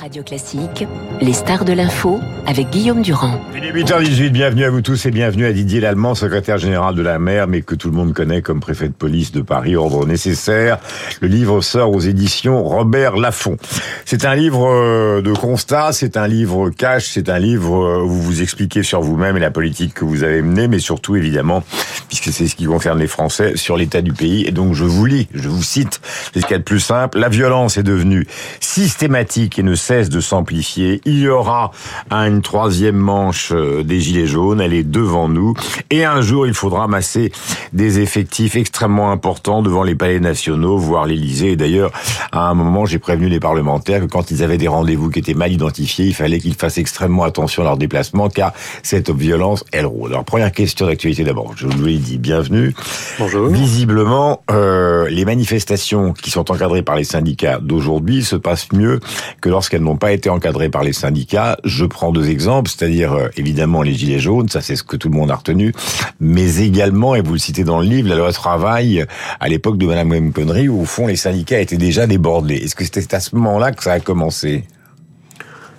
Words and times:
Radio 0.00 0.22
Classique, 0.22 0.86
les 1.20 1.32
stars 1.32 1.64
de 1.64 1.72
l'info 1.72 2.20
avec 2.46 2.70
Guillaume 2.70 3.02
Durand. 3.02 3.40
Il 3.56 3.64
est 3.64 3.72
8h18, 3.72 4.30
bienvenue 4.30 4.64
à 4.64 4.70
vous 4.70 4.82
tous 4.82 5.06
et 5.06 5.10
bienvenue 5.10 5.46
à 5.46 5.52
Didier 5.52 5.80
Lallemand, 5.80 6.14
secrétaire 6.14 6.58
général 6.58 6.94
de 6.94 7.02
la 7.02 7.18
mer, 7.18 7.48
mais 7.48 7.62
que 7.62 7.74
tout 7.74 7.90
le 7.90 7.96
monde 7.96 8.12
connaît 8.12 8.42
comme 8.42 8.60
préfet 8.60 8.88
de 8.88 8.92
police 8.92 9.32
de 9.32 9.40
Paris, 9.40 9.74
ordre 9.76 10.06
nécessaire. 10.06 10.78
Le 11.20 11.28
livre 11.28 11.60
sort 11.60 11.92
aux 11.92 12.00
éditions 12.00 12.62
Robert 12.62 13.16
Laffont. 13.16 13.56
C'est 14.04 14.24
un 14.24 14.34
livre 14.34 14.68
euh, 14.68 15.22
de 15.22 15.32
constat, 15.32 15.92
c'est 15.92 16.16
un 16.16 16.26
livre 16.26 16.70
cash, 16.70 17.06
c'est 17.06 17.28
un 17.28 17.38
livre 17.38 17.84
euh, 17.84 18.02
où 18.02 18.08
vous 18.08 18.22
vous 18.22 18.42
expliquez 18.42 18.82
sur 18.82 19.00
vous-même 19.00 19.36
et 19.36 19.40
la 19.40 19.50
politique 19.50 19.94
que 19.94 20.04
vous 20.04 20.24
avez 20.24 20.42
menée, 20.42 20.68
mais 20.68 20.78
surtout 20.78 21.16
évidemment, 21.16 21.62
puisque 22.08 22.32
c'est 22.32 22.46
ce 22.46 22.56
qui 22.56 22.66
concerne 22.66 22.98
les 22.98 23.06
Français, 23.06 23.56
sur 23.56 23.76
l'état 23.76 24.02
du 24.02 24.12
pays. 24.12 24.44
Et 24.46 24.52
donc 24.52 24.74
je 24.74 24.84
vous 24.84 25.06
lis, 25.06 25.28
je 25.32 25.48
vous 25.48 25.62
cite, 25.62 26.00
c'est 26.32 26.40
ce 26.40 26.46
qu'il 26.46 26.54
y 26.54 26.56
a 26.56 26.58
de 26.58 26.64
plus 26.64 26.80
simple. 26.80 27.18
La 27.18 27.28
violence 27.28 27.76
est 27.76 27.82
devenue 27.82 28.26
systématique 28.60 29.58
et 29.58 29.62
ne 29.62 29.74
cesse 29.86 30.08
de 30.08 30.20
s'amplifier. 30.20 31.00
Il 31.04 31.20
y 31.20 31.28
aura 31.28 31.70
une 32.10 32.42
troisième 32.42 32.96
manche 32.96 33.52
euh, 33.52 33.84
des 33.84 34.00
Gilets 34.00 34.26
jaunes, 34.26 34.60
elle 34.60 34.72
est 34.72 34.82
devant 34.82 35.28
nous. 35.28 35.54
Et 35.90 36.04
un 36.04 36.20
jour, 36.22 36.46
il 36.46 36.54
faudra 36.54 36.88
masser 36.88 37.30
des 37.72 38.00
effectifs 38.00 38.56
extrêmement 38.56 39.12
importants 39.12 39.62
devant 39.62 39.84
les 39.84 39.94
palais 39.94 40.18
nationaux, 40.18 40.76
voire 40.76 41.06
l'Élysée. 41.06 41.52
Et 41.52 41.56
d'ailleurs, 41.56 41.92
à 42.32 42.48
un 42.48 42.54
moment, 42.54 42.84
j'ai 42.84 42.98
prévenu 42.98 43.28
les 43.28 43.38
parlementaires 43.38 44.00
que 44.00 44.06
quand 44.06 44.32
ils 44.32 44.42
avaient 44.42 44.58
des 44.58 44.66
rendez-vous 44.66 45.08
qui 45.08 45.20
étaient 45.20 45.34
mal 45.34 45.52
identifiés, 45.52 46.06
il 46.06 46.14
fallait 46.14 46.40
qu'ils 46.40 46.54
fassent 46.54 46.78
extrêmement 46.78 47.22
attention 47.22 47.62
à 47.62 47.66
leur 47.66 47.76
déplacement, 47.76 48.28
car 48.28 48.52
cette 48.82 49.10
violence, 49.10 49.64
elle 49.70 49.86
rôde. 49.86 50.10
Alors, 50.10 50.24
première 50.24 50.50
question 50.50 50.86
d'actualité 50.86 51.22
d'abord. 51.22 51.52
Je 51.54 51.68
vous 51.68 51.84
l'ai 51.84 51.98
dit, 51.98 52.18
bienvenue. 52.18 52.74
Bonjour. 53.20 53.48
Visiblement, 53.50 54.42
euh, 54.50 55.08
les 55.10 55.24
manifestations 55.24 56.12
qui 56.12 56.30
sont 56.30 56.50
encadrées 56.50 56.82
par 56.82 56.96
les 56.96 57.04
syndicats 57.04 57.60
d'aujourd'hui 57.62 58.24
se 58.24 58.34
passent 58.34 58.72
mieux 58.72 58.98
que 59.40 59.48
lorsqu'elles 59.48 59.75
n'ont 59.82 59.96
pas 59.96 60.12
été 60.12 60.30
encadrées 60.30 60.68
par 60.68 60.82
les 60.82 60.92
syndicats. 60.92 61.56
Je 61.64 61.84
prends 61.84 62.12
deux 62.12 62.28
exemples, 62.30 62.70
c'est-à-dire 62.70 63.12
euh, 63.12 63.28
évidemment 63.36 63.82
les 63.82 63.94
gilets 63.94 64.18
jaunes, 64.18 64.48
ça 64.48 64.60
c'est 64.60 64.76
ce 64.76 64.82
que 64.82 64.96
tout 64.96 65.08
le 65.08 65.16
monde 65.16 65.30
a 65.30 65.36
retenu, 65.36 65.72
mais 66.20 66.56
également, 66.56 67.14
et 67.14 67.22
vous 67.22 67.32
le 67.32 67.38
citez 67.38 67.64
dans 67.64 67.80
le 67.80 67.86
livre, 67.86 68.08
la 68.08 68.16
loi 68.16 68.32
travail 68.32 69.04
à 69.40 69.48
l'époque 69.48 69.78
de 69.78 69.86
Madame 69.86 70.10
Wempenry, 70.10 70.68
où 70.68 70.82
au 70.82 70.84
fond 70.84 71.06
les 71.06 71.16
syndicats 71.16 71.60
étaient 71.60 71.76
déjà 71.76 72.06
débordés. 72.06 72.56
Est-ce 72.56 72.74
que 72.74 72.84
c'était 72.84 73.14
à 73.14 73.20
ce 73.20 73.34
moment-là 73.36 73.72
que 73.72 73.82
ça 73.82 73.92
a 73.92 74.00
commencé? 74.00 74.64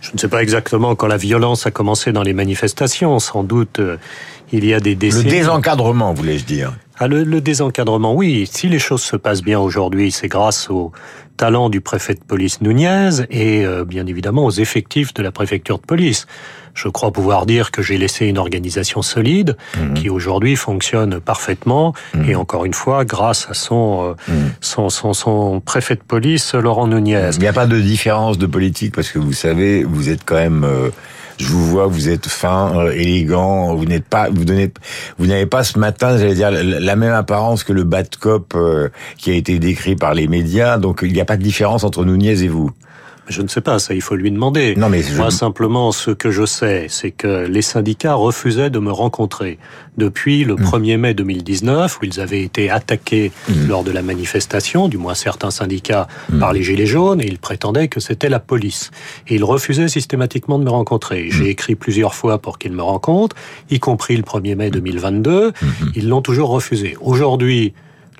Je 0.01 0.11
ne 0.13 0.17
sais 0.17 0.27
pas 0.27 0.41
exactement 0.41 0.95
quand 0.95 1.07
la 1.07 1.17
violence 1.17 1.65
a 1.65 1.71
commencé 1.71 2.11
dans 2.11 2.23
les 2.23 2.33
manifestations. 2.33 3.19
Sans 3.19 3.43
doute, 3.43 3.79
euh, 3.79 3.97
il 4.51 4.63
y 4.63 4.73
a 4.73 4.79
des 4.79 4.95
décennies. 4.95 5.23
Le 5.25 5.29
désencadrement, 5.29 6.13
voulais-je 6.13 6.45
dire. 6.45 6.73
Ah, 6.99 7.07
le, 7.07 7.23
le, 7.23 7.41
désencadrement, 7.41 8.15
oui. 8.15 8.49
Si 8.51 8.67
les 8.67 8.79
choses 8.79 9.03
se 9.03 9.15
passent 9.15 9.43
bien 9.43 9.59
aujourd'hui, 9.59 10.11
c'est 10.11 10.27
grâce 10.27 10.69
au 10.69 10.91
talent 11.37 11.69
du 11.69 11.79
préfet 11.79 12.15
de 12.15 12.19
police 12.19 12.61
Nunez 12.61 13.09
et 13.29 13.63
euh, 13.65 13.85
bien 13.85 14.07
évidemment 14.07 14.45
aux 14.45 14.51
effectifs 14.51 15.13
de 15.13 15.21
la 15.21 15.31
préfecture 15.31 15.77
de 15.77 15.85
police. 15.85 16.25
Je 16.73 16.89
crois 16.89 17.11
pouvoir 17.11 17.45
dire 17.45 17.71
que 17.71 17.81
j'ai 17.81 17.97
laissé 17.97 18.25
une 18.25 18.37
organisation 18.37 19.01
solide 19.01 19.55
mmh. 19.75 19.93
qui 19.93 20.09
aujourd'hui 20.09 20.55
fonctionne 20.55 21.19
parfaitement 21.19 21.93
mmh. 22.13 22.29
et 22.29 22.35
encore 22.35 22.65
une 22.65 22.73
fois 22.73 23.05
grâce 23.05 23.47
à 23.49 23.53
son, 23.53 24.15
euh, 24.29 24.31
mmh. 24.31 24.33
son, 24.61 24.89
son, 24.89 25.13
son, 25.13 25.59
préfet 25.59 25.95
de 25.95 26.01
police 26.01 26.53
Laurent 26.53 26.87
Nunez. 26.87 27.29
Il 27.33 27.39
n'y 27.39 27.47
a 27.47 27.53
pas 27.53 27.67
de 27.67 27.79
différence 27.79 28.37
de 28.37 28.47
politique 28.47 28.95
parce 28.95 29.09
que 29.09 29.19
vous 29.19 29.33
savez, 29.33 29.83
vous 29.83 30.09
êtes 30.09 30.25
quand 30.25 30.35
même... 30.35 30.63
Euh 30.63 30.89
je 31.37 31.47
vous 31.47 31.65
vois, 31.65 31.87
vous 31.87 32.09
êtes 32.09 32.27
fin, 32.27 32.75
euh, 32.75 32.91
élégant, 32.91 33.75
vous 33.75 33.85
n'êtes 33.85 34.05
pas, 34.05 34.29
vous 34.29 34.45
donnez, 34.45 34.71
vous 35.17 35.27
n'avez 35.27 35.45
pas 35.45 35.63
ce 35.63 35.77
matin, 35.77 36.17
j'allais 36.17 36.33
dire, 36.33 36.51
la 36.51 36.95
même 36.95 37.13
apparence 37.13 37.63
que 37.63 37.73
le 37.73 37.83
bad 37.83 38.15
cop 38.15 38.53
euh, 38.55 38.89
qui 39.17 39.31
a 39.31 39.35
été 39.35 39.59
décrit 39.59 39.95
par 39.95 40.13
les 40.13 40.27
médias. 40.27 40.77
Donc 40.77 40.99
il 41.03 41.13
n'y 41.13 41.21
a 41.21 41.25
pas 41.25 41.37
de 41.37 41.43
différence 41.43 41.83
entre 41.83 42.05
Nunez 42.05 42.43
et 42.43 42.47
vous. 42.47 42.71
Je 43.29 43.41
ne 43.41 43.47
sais 43.47 43.61
pas, 43.61 43.79
ça 43.79 43.93
il 43.93 44.01
faut 44.01 44.15
lui 44.15 44.31
demander. 44.31 44.75
Non, 44.75 44.89
mais 44.89 45.01
Moi 45.15 45.31
simplement, 45.31 45.91
ce 45.91 46.11
que 46.11 46.31
je 46.31 46.45
sais, 46.45 46.87
c'est 46.89 47.11
que 47.11 47.45
les 47.47 47.61
syndicats 47.61 48.13
refusaient 48.13 48.69
de 48.69 48.79
me 48.79 48.91
rencontrer 48.91 49.57
depuis 49.97 50.43
le 50.43 50.55
1er 50.55 50.97
hmm. 50.97 51.01
mai 51.01 51.13
2019, 51.13 51.99
où 51.99 52.05
ils 52.05 52.19
avaient 52.19 52.41
été 52.41 52.69
attaqués 52.69 53.31
mmh. 53.49 53.67
lors 53.67 53.83
de 53.83 53.91
la 53.91 54.01
manifestation, 54.01 54.87
du 54.87 54.97
moins 54.97 55.15
certains 55.15 55.51
syndicats, 55.51 56.07
mmh. 56.29 56.39
par 56.39 56.53
les 56.53 56.63
Gilets 56.63 56.85
jaunes, 56.85 57.21
et 57.21 57.27
ils 57.27 57.39
prétendaient 57.39 57.87
que 57.87 57.99
c'était 57.99 58.29
la 58.29 58.39
police. 58.39 58.91
Et 59.27 59.35
ils 59.35 59.43
refusaient 59.43 59.87
systématiquement 59.87 60.59
de 60.59 60.63
me 60.63 60.69
rencontrer. 60.69 61.29
J'ai 61.31 61.45
hmm. 61.45 61.47
écrit 61.47 61.75
plusieurs 61.75 62.13
fois 62.13 62.39
pour 62.39 62.59
qu'ils 62.59 62.73
me 62.73 62.83
rencontrent, 62.83 63.35
y 63.69 63.79
compris 63.79 64.15
le 64.15 64.23
1er 64.23 64.55
mai 64.55 64.69
2022. 64.69 65.49
Hmm. 65.49 65.65
Ils 65.95 66.07
l'ont 66.07 66.21
toujours 66.21 66.49
refusé. 66.49 66.95
Aujourd'hui, 67.01 67.73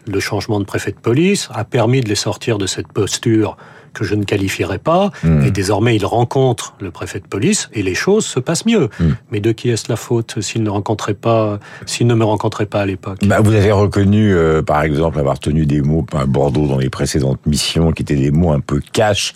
le 0.07 0.19
changement 0.19 0.59
de 0.59 0.66
préfet 0.66 0.91
de 0.91 0.97
police 0.97 1.50
a 1.53 1.63
permis 1.63 2.01
de 2.01 2.09
les 2.09 2.16
sortir 2.16 2.57
de 2.57 2.68
cette 2.68 2.88
posture 2.88 3.57
que 3.97 4.03
je 4.03 4.16
ne 4.16 4.23
qualifierais 4.23 4.78
pas, 4.78 5.12
mmh. 5.23 5.45
et 5.45 5.51
désormais 5.51 5.95
il 5.95 6.06
rencontre 6.06 6.75
le 6.79 6.91
préfet 6.91 7.19
de 7.19 7.25
police 7.25 7.69
et 7.73 7.81
les 7.81 7.95
choses 7.95 8.25
se 8.25 8.40
passent 8.40 8.66
mieux. 8.66 8.90
Mmh. 9.00 9.06
Mais 9.31 9.40
de 9.40 9.51
qui 9.51 9.69
est-ce 9.69 9.85
la 9.90 9.95
faute 9.95 10.40
s'il 10.41 10.62
ne 10.62 10.69
rencontrait 10.69 11.16
pas, 11.16 11.59
s'il 11.85 12.06
ne 12.06 12.13
me 12.13 12.23
rencontrait 12.23 12.68
pas 12.68 12.81
à 12.81 12.85
l'époque? 12.85 13.19
Bah, 13.25 13.40
Vous 13.41 13.53
avez 13.53 13.72
reconnu, 13.72 14.35
euh, 14.35 14.62
par 14.62 14.84
exemple, 14.84 15.18
avoir 15.18 15.40
tenu 15.40 15.66
des 15.66 15.81
mots 15.81 16.06
à 16.13 16.25
Bordeaux 16.25 16.68
dans 16.68 16.78
les 16.78 16.89
précédentes 16.89 17.44
missions 17.47 17.91
qui 17.91 18.03
étaient 18.03 18.16
des 18.16 18.31
mots 18.31 18.51
un 18.51 18.59
peu 18.59 18.81
cash. 18.94 19.34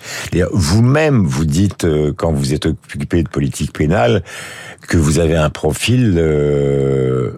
Vous-même, 0.52 1.26
vous 1.26 1.46
dites, 1.46 1.86
euh, 1.86 2.14
quand 2.16 2.32
vous 2.32 2.54
êtes 2.54 2.68
occupé 2.68 3.24
de 3.24 3.30
politique 3.30 3.74
pénale, 3.74 4.24
que 4.88 4.98
vous 4.98 5.18
avez 5.20 5.38
un 5.38 5.50
profil... 5.50 6.16
Euh, 6.18 7.32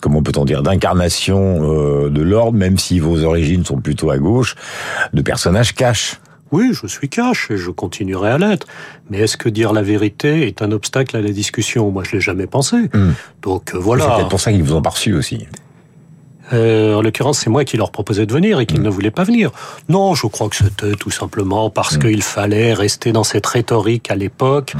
comment 0.00 0.22
peut-on 0.22 0.44
dire, 0.44 0.62
d'incarnation 0.62 1.58
euh, 1.62 2.10
de 2.10 2.22
l'ordre, 2.22 2.58
même 2.58 2.78
si 2.78 2.98
vos 2.98 3.22
origines 3.24 3.64
sont 3.64 3.80
plutôt 3.80 4.10
à 4.10 4.18
gauche, 4.18 4.54
de 5.12 5.22
personnages 5.22 5.74
cash. 5.74 6.20
Oui, 6.52 6.70
je 6.72 6.86
suis 6.86 7.08
cash 7.08 7.50
et 7.50 7.56
je 7.56 7.70
continuerai 7.70 8.30
à 8.30 8.38
l'être. 8.38 8.66
Mais 9.10 9.18
est-ce 9.18 9.36
que 9.36 9.48
dire 9.48 9.72
la 9.72 9.82
vérité 9.82 10.46
est 10.46 10.62
un 10.62 10.70
obstacle 10.70 11.16
à 11.16 11.20
la 11.20 11.30
discussion? 11.30 11.90
Moi, 11.90 12.04
je 12.04 12.12
l'ai 12.12 12.20
jamais 12.20 12.46
pensé. 12.46 12.76
Mmh. 12.92 13.10
Donc 13.42 13.74
euh, 13.74 13.78
voilà. 13.78 14.04
C'est 14.04 14.10
peut-être 14.16 14.28
pour 14.28 14.40
ça 14.40 14.52
qu'ils 14.52 14.62
vous 14.62 14.74
ont 14.74 14.82
pas 14.82 14.90
reçu 14.90 15.12
aussi. 15.14 15.46
Euh, 16.52 16.94
en 16.94 17.02
l'occurrence, 17.02 17.40
c'est 17.40 17.50
moi 17.50 17.64
qui 17.64 17.76
leur 17.76 17.90
proposais 17.90 18.24
de 18.24 18.32
venir 18.32 18.60
et 18.60 18.66
qu'ils 18.66 18.80
mmh. 18.80 18.84
ne 18.84 18.90
voulaient 18.90 19.10
pas 19.10 19.24
venir. 19.24 19.50
Non, 19.88 20.14
je 20.14 20.28
crois 20.28 20.48
que 20.48 20.54
c'était 20.54 20.92
tout 20.92 21.10
simplement 21.10 21.70
parce 21.70 21.96
mmh. 21.96 21.98
qu'il 21.98 22.22
fallait 22.22 22.72
rester 22.72 23.10
dans 23.10 23.24
cette 23.24 23.46
rhétorique 23.46 24.10
à 24.10 24.14
l'époque 24.14 24.74
mmh 24.74 24.78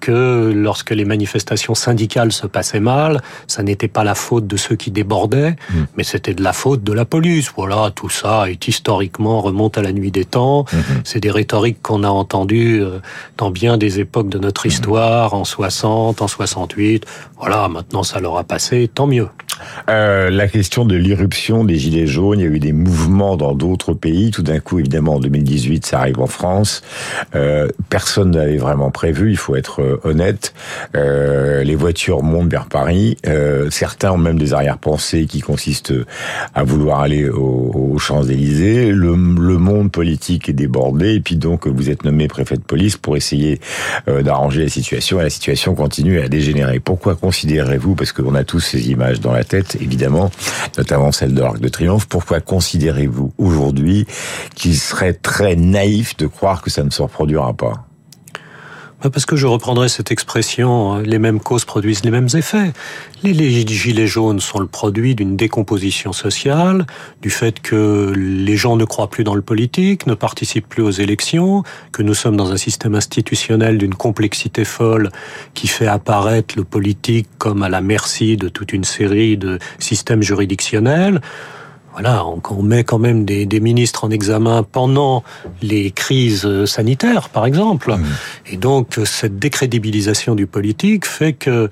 que 0.00 0.52
lorsque 0.54 0.90
les 0.90 1.04
manifestations 1.04 1.74
syndicales 1.74 2.32
se 2.32 2.46
passaient 2.46 2.80
mal, 2.80 3.20
ça 3.46 3.62
n'était 3.62 3.88
pas 3.88 4.04
la 4.04 4.14
faute 4.14 4.46
de 4.46 4.56
ceux 4.56 4.76
qui 4.76 4.90
débordaient, 4.90 5.56
mmh. 5.70 5.74
mais 5.96 6.04
c'était 6.04 6.34
de 6.34 6.42
la 6.42 6.52
faute 6.52 6.82
de 6.82 6.92
la 6.92 7.04
police. 7.04 7.52
Voilà, 7.56 7.90
tout 7.94 8.08
ça 8.08 8.50
est 8.50 8.68
historiquement 8.68 9.40
remonte 9.40 9.78
à 9.78 9.82
la 9.82 9.92
nuit 9.92 10.10
des 10.10 10.24
temps. 10.24 10.64
Mmh. 10.72 10.76
C'est 11.04 11.20
des 11.20 11.30
rhétoriques 11.30 11.82
qu'on 11.82 12.04
a 12.04 12.08
entendues 12.08 12.82
euh, 12.82 12.98
dans 13.36 13.50
bien 13.50 13.76
des 13.76 14.00
époques 14.00 14.28
de 14.28 14.38
notre 14.38 14.66
histoire, 14.66 15.34
en 15.34 15.44
60, 15.44 16.22
en 16.22 16.28
68. 16.28 17.04
Voilà, 17.38 17.68
maintenant 17.68 18.02
ça 18.02 18.20
leur 18.20 18.36
a 18.36 18.44
passé, 18.44 18.90
tant 18.92 19.06
mieux. 19.06 19.28
Euh, 19.88 20.30
la 20.30 20.48
question 20.48 20.84
de 20.84 20.94
l'irruption 20.94 21.64
des 21.64 21.76
Gilets 21.76 22.06
jaunes, 22.06 22.40
il 22.40 22.42
y 22.42 22.48
a 22.48 22.50
eu 22.50 22.58
des 22.58 22.72
mouvements 22.72 23.36
dans 23.36 23.54
d'autres 23.54 23.94
pays. 23.94 24.30
Tout 24.30 24.42
d'un 24.42 24.60
coup, 24.60 24.78
évidemment, 24.78 25.14
en 25.14 25.20
2018, 25.20 25.86
ça 25.86 26.00
arrive 26.00 26.20
en 26.20 26.26
France. 26.26 26.82
Euh, 27.34 27.68
personne 27.88 28.32
n'avait 28.32 28.56
vraiment 28.56 28.90
prévu, 28.90 29.30
il 29.30 29.36
faut 29.36 29.56
être 29.56 29.87
honnête. 30.04 30.54
Euh, 30.96 31.62
les 31.62 31.74
voitures 31.74 32.22
montent 32.22 32.50
vers 32.50 32.66
Paris. 32.66 33.16
Euh, 33.26 33.70
certains 33.70 34.12
ont 34.12 34.18
même 34.18 34.38
des 34.38 34.54
arrière-pensées 34.54 35.26
qui 35.26 35.40
consistent 35.40 35.94
à 36.54 36.64
vouloir 36.64 37.00
aller 37.00 37.28
aux, 37.28 37.96
Champs-Élysées. 37.98 38.92
Le, 38.92 39.10
le, 39.10 39.58
monde 39.58 39.90
politique 39.90 40.48
est 40.48 40.52
débordé. 40.52 41.14
Et 41.14 41.20
puis 41.20 41.36
donc, 41.36 41.66
vous 41.66 41.90
êtes 41.90 42.04
nommé 42.04 42.28
préfet 42.28 42.56
de 42.56 42.62
police 42.62 42.96
pour 42.96 43.16
essayer 43.16 43.60
euh, 44.08 44.22
d'arranger 44.22 44.62
la 44.62 44.68
situation. 44.68 45.20
Et 45.20 45.24
la 45.24 45.30
situation 45.30 45.74
continue 45.74 46.20
à 46.20 46.28
dégénérer. 46.28 46.78
Pourquoi 46.78 47.16
considérez-vous, 47.16 47.94
parce 47.94 48.12
qu'on 48.12 48.34
a 48.34 48.44
tous 48.44 48.60
ces 48.60 48.90
images 48.90 49.20
dans 49.20 49.32
la 49.32 49.44
tête, 49.44 49.76
évidemment, 49.80 50.30
notamment 50.76 51.10
celle 51.12 51.34
de 51.34 51.40
l'Arc 51.40 51.58
de 51.58 51.68
Triomphe, 51.68 52.06
pourquoi 52.06 52.40
considérez-vous 52.40 53.32
aujourd'hui 53.38 54.06
qu'il 54.54 54.76
serait 54.76 55.14
très 55.14 55.56
naïf 55.56 56.16
de 56.16 56.26
croire 56.26 56.62
que 56.62 56.70
ça 56.70 56.84
ne 56.84 56.90
se 56.90 57.02
reproduira 57.02 57.52
pas? 57.54 57.87
Parce 59.00 59.26
que 59.26 59.36
je 59.36 59.46
reprendrai 59.46 59.88
cette 59.88 60.10
expression, 60.10 60.92
hein, 60.92 61.02
les 61.02 61.20
mêmes 61.20 61.38
causes 61.38 61.64
produisent 61.64 62.04
les 62.04 62.10
mêmes 62.10 62.28
effets. 62.34 62.72
Les 63.22 63.66
gilets 63.66 64.08
jaunes 64.08 64.40
sont 64.40 64.58
le 64.58 64.66
produit 64.66 65.14
d'une 65.14 65.36
décomposition 65.36 66.12
sociale, 66.12 66.84
du 67.22 67.30
fait 67.30 67.60
que 67.60 68.12
les 68.16 68.56
gens 68.56 68.76
ne 68.76 68.84
croient 68.84 69.08
plus 69.08 69.22
dans 69.22 69.36
le 69.36 69.42
politique, 69.42 70.06
ne 70.06 70.14
participent 70.14 70.68
plus 70.68 70.82
aux 70.82 70.90
élections, 70.90 71.62
que 71.92 72.02
nous 72.02 72.14
sommes 72.14 72.36
dans 72.36 72.50
un 72.50 72.56
système 72.56 72.96
institutionnel 72.96 73.78
d'une 73.78 73.94
complexité 73.94 74.64
folle 74.64 75.10
qui 75.54 75.68
fait 75.68 75.86
apparaître 75.86 76.56
le 76.56 76.64
politique 76.64 77.28
comme 77.38 77.62
à 77.62 77.68
la 77.68 77.80
merci 77.80 78.36
de 78.36 78.48
toute 78.48 78.72
une 78.72 78.84
série 78.84 79.36
de 79.36 79.60
systèmes 79.78 80.22
juridictionnels 80.22 81.20
voilà, 82.00 82.24
on, 82.24 82.62
met 82.62 82.84
quand 82.84 83.00
même 83.00 83.24
des, 83.24 83.44
des, 83.44 83.58
ministres 83.58 84.04
en 84.04 84.10
examen 84.10 84.62
pendant 84.62 85.24
les 85.62 85.90
crises 85.90 86.64
sanitaires, 86.64 87.28
par 87.28 87.44
exemple. 87.44 87.90
Mmh. 87.92 88.06
Et 88.52 88.56
donc, 88.56 89.00
cette 89.04 89.40
décrédibilisation 89.40 90.36
du 90.36 90.46
politique 90.46 91.06
fait 91.06 91.32
que 91.32 91.68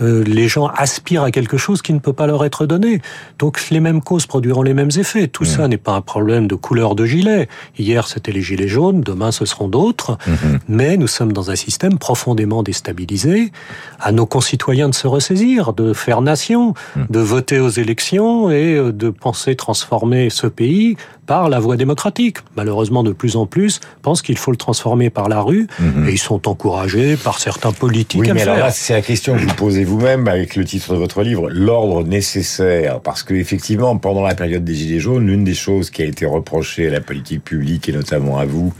euh, 0.00 0.22
les 0.24 0.48
gens 0.48 0.66
aspirent 0.66 1.22
à 1.22 1.30
quelque 1.30 1.56
chose 1.56 1.82
qui 1.82 1.92
ne 1.92 1.98
peut 1.98 2.12
pas 2.12 2.26
leur 2.26 2.44
être 2.44 2.66
donné. 2.66 3.02
Donc 3.38 3.70
les 3.70 3.80
mêmes 3.80 4.00
causes 4.00 4.26
produiront 4.26 4.62
les 4.62 4.74
mêmes 4.74 4.90
effets. 4.96 5.28
Tout 5.28 5.44
ça 5.44 5.68
n'est 5.68 5.76
pas 5.76 5.92
un 5.92 6.00
problème 6.00 6.46
de 6.46 6.54
couleur 6.54 6.94
de 6.94 7.04
gilet. 7.04 7.48
Hier 7.78 8.06
c'était 8.06 8.32
les 8.32 8.42
gilets 8.42 8.68
jaunes, 8.68 9.00
demain 9.00 9.32
ce 9.32 9.44
seront 9.44 9.68
d'autres. 9.68 10.18
Mhm. 10.26 10.58
Mais 10.68 10.96
nous 10.96 11.08
sommes 11.08 11.32
dans 11.32 11.50
un 11.50 11.56
système 11.56 11.98
profondément 11.98 12.62
déstabilisé. 12.62 13.52
À 13.98 14.12
nos 14.12 14.26
concitoyens 14.26 14.88
de 14.88 14.94
se 14.94 15.06
ressaisir, 15.06 15.72
de 15.72 15.92
faire 15.92 16.20
nation, 16.20 16.74
mhm. 16.96 17.06
de 17.10 17.20
voter 17.20 17.58
aux 17.58 17.68
élections 17.68 18.50
et 18.50 18.74
euh, 18.74 18.92
de 18.92 19.10
penser 19.10 19.56
transformer 19.56 20.30
ce 20.30 20.46
pays 20.46 20.96
par 21.30 21.48
la 21.48 21.60
voie 21.60 21.76
démocratique. 21.76 22.38
Malheureusement, 22.56 23.04
de 23.04 23.12
plus 23.12 23.36
en 23.36 23.46
plus 23.46 23.78
pensent 24.02 24.20
qu'il 24.20 24.36
faut 24.36 24.50
le 24.50 24.56
transformer 24.56 25.10
par 25.10 25.28
la 25.28 25.40
rue 25.40 25.68
mhm. 25.78 26.08
et 26.08 26.12
ils 26.14 26.18
sont 26.18 26.48
encouragés 26.48 27.16
par 27.16 27.38
certains 27.38 27.70
politiques 27.70 28.20
oui, 28.20 28.32
mais 28.34 28.42
alors 28.42 28.56
là, 28.56 28.72
c'est 28.72 28.94
la 28.94 29.00
question 29.00 29.36
que 29.36 29.42
vous 29.42 29.54
posez 29.54 29.84
vous-même 29.84 30.26
avec 30.26 30.56
le 30.56 30.64
titre 30.64 30.92
de 30.92 30.98
votre 30.98 31.22
livre, 31.22 31.48
l'ordre 31.48 32.02
nécessaire. 32.02 32.98
Parce 32.98 33.22
que 33.22 33.34
effectivement, 33.34 33.96
pendant 33.96 34.22
la 34.22 34.34
période 34.34 34.64
des 34.64 34.74
Gilets 34.74 34.98
jaunes, 34.98 35.24
l'une 35.24 35.44
des 35.44 35.54
choses 35.54 35.90
qui 35.90 36.02
a 36.02 36.06
été 36.06 36.26
reprochée 36.26 36.88
à 36.88 36.90
la 36.90 37.00
politique 37.00 37.44
publique 37.44 37.88
et 37.88 37.92
notamment 37.92 38.38
à 38.38 38.44
vous, 38.44 38.74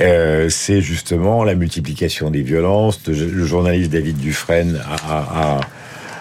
euh, 0.00 0.48
c'est 0.48 0.80
justement 0.80 1.44
la 1.44 1.54
multiplication 1.54 2.30
des 2.30 2.40
violences. 2.40 3.06
Le 3.06 3.44
journaliste 3.44 3.92
David 3.92 4.16
Dufresne 4.16 4.80
a, 4.88 4.94
a 4.94 5.58
a 5.58 5.60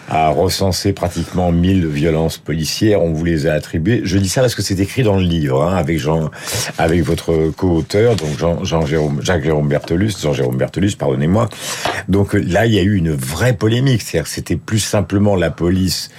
recensé 0.09 0.93
pratiquement 0.93 1.51
1000 1.51 1.87
violences 1.87 2.37
policières. 2.37 3.01
On 3.01 3.11
vous 3.11 3.25
les 3.25 3.47
a 3.47 3.53
attribuées. 3.53 4.01
Je 4.03 4.17
dis 4.17 4.29
ça 4.29 4.41
parce 4.41 4.55
que 4.55 4.61
c'est 4.61 4.79
écrit 4.79 5.03
dans 5.03 5.17
le 5.17 5.23
livre, 5.23 5.63
hein, 5.63 5.75
avec 5.75 5.99
Jean, 5.99 6.29
avec 6.77 7.03
votre 7.03 7.51
co-auteur, 7.55 8.15
donc 8.15 8.37
Jean, 8.37 8.63
Jean 8.63 8.85
Jérôme, 8.85 9.21
Jacques 9.21 9.43
Jérôme 9.43 9.67
Bertolus, 9.67 10.13
Jean 10.21 10.33
Jérôme 10.33 10.57
pardonnez-moi. 10.97 11.49
Donc 12.07 12.33
là, 12.33 12.65
il 12.65 12.73
y 12.73 12.79
a 12.79 12.83
eu 12.83 12.95
une 12.95 13.11
vraie 13.11 13.53
polémique. 13.53 14.01
C'est-à-dire, 14.01 14.27
c'était 14.27 14.55
plus 14.55 14.79
simplement 14.79 15.35
la 15.35 15.51
police 15.51 16.09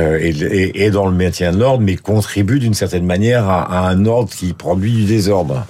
euh, 0.00 0.90
dans 0.90 1.06
le 1.06 1.16
maintien 1.16 1.52
de 1.52 1.58
l'ordre, 1.58 1.82
mais 1.82 1.96
contribue 1.96 2.58
d'une 2.58 2.74
certaine 2.74 3.06
manière 3.06 3.48
à 3.48 3.88
un 3.88 4.06
ordre 4.06 4.30
qui 4.30 4.52
produit 4.52 4.92
du 4.92 5.04
désordre. 5.04 5.66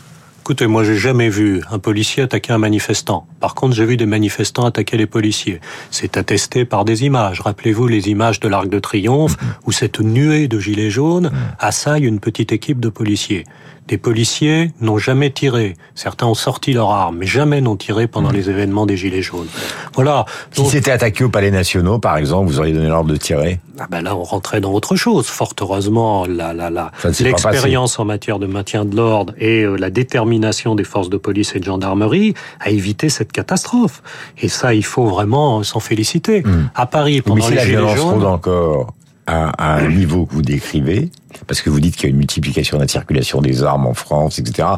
Écoutez, 0.47 0.69
moi 0.69 0.85
j'ai 0.85 0.95
jamais 0.95 1.29
vu 1.29 1.61
un 1.73 1.81
policier 1.81 2.23
attaquer 2.23 2.53
un 2.53 2.59
manifestant. 2.59 3.27
Par 3.41 3.57
contre, 3.57 3.75
j'ai 3.75 3.85
vu 3.85 3.97
des 3.97 4.07
manifestants 4.07 4.65
attaquer 4.65 4.97
les 4.97 5.09
policiers. 5.09 5.61
C'est 5.91 6.17
attesté 6.17 6.65
par 6.65 6.85
des 6.85 7.03
images. 7.03 7.41
Rappelez-vous 7.41 7.89
les 7.89 8.11
images 8.11 8.39
de 8.39 8.47
l'Arc 8.47 8.69
de 8.69 8.79
Triomphe 8.79 9.37
où 9.67 9.73
cette 9.73 9.99
nuée 9.99 10.47
de 10.47 10.61
gilets 10.61 10.89
jaunes 10.89 11.33
assaille 11.59 12.05
une 12.05 12.21
petite 12.21 12.53
équipe 12.53 12.79
de 12.79 12.91
policiers. 12.91 13.45
Des 13.89 13.99
policiers 13.99 14.73
n'ont 14.81 14.99
jamais 14.99 15.31
tiré. 15.31 15.77
Certains 15.95 16.27
ont 16.27 16.35
sorti 16.35 16.73
leurs 16.73 16.91
armes, 16.91 17.19
mais 17.19 17.27
jamais 17.27 17.61
n'ont 17.61 17.77
tiré 17.77 18.09
pendant 18.09 18.31
mmh. 18.31 18.35
les 18.35 18.51
événements 18.51 18.85
des 18.85 18.97
Gilets 18.97 19.23
jaunes. 19.23 19.47
Voilà. 19.95 20.25
Si 20.51 20.67
c'était 20.67 20.91
attaqué 20.91 21.23
au 21.23 21.29
Palais 21.29 21.53
National, 21.53 22.01
par 22.01 22.17
exemple, 22.17 22.51
vous 22.51 22.59
auriez 22.59 22.73
donné 22.73 22.89
l'ordre 22.89 23.11
de 23.11 23.17
tirer? 23.17 23.61
Ah 23.79 23.87
ben 23.89 24.03
Là, 24.03 24.17
on 24.17 24.25
rentrait 24.25 24.61
dans 24.61 24.73
autre 24.73 24.97
chose. 24.97 25.27
Fort 25.27 25.55
heureusement, 25.61 26.27
la, 26.27 26.53
la, 26.53 26.69
la, 26.69 26.91
l'expérience 27.21 28.01
en 28.01 28.05
matière 28.05 28.41
de 28.41 28.47
maintien 28.47 28.85
de 28.85 28.97
l'ordre 28.97 29.35
et 29.39 29.63
euh, 29.63 29.77
la 29.77 29.91
détermination 29.91 30.36
des 30.39 30.85
forces 30.85 31.11
de 31.11 31.17
police 31.17 31.55
et 31.55 31.61
de 31.61 31.65
gendarmerie 31.65 32.35
a 32.61 32.71
évité 32.71 33.09
cette 33.09 33.33
catastrophe. 33.33 34.03
Et 34.39 34.49
ça, 34.49 34.75
il 34.75 34.85
faut 34.85 35.07
vraiment 35.07 35.63
s'en 35.63 35.81
féliciter. 35.81 36.43
Mmh. 36.43 36.71
À 36.75 36.87
Paris, 36.87 37.23
pendant 37.23 37.49
les 37.49 37.59
Gilets 37.59 37.97
jaunes... 37.97 38.25
encore 38.25 38.95
à, 39.27 39.79
un 39.79 39.89
niveau 39.89 40.25
que 40.27 40.35
vous 40.35 40.43
décrivez, 40.43 41.11
parce 41.47 41.63
que 41.63 41.71
vous 41.71 41.81
dites 41.81 41.97
qu'il 41.97 42.05
y 42.05 42.07
a 42.07 42.11
une 42.11 42.19
multiplication 42.19 42.77
de 42.77 42.83
la 42.83 42.89
circulation 42.89 43.41
des 43.41 43.63
armes 43.63 43.87
en 43.87 43.95
France, 43.95 44.39
etc. 44.39 44.69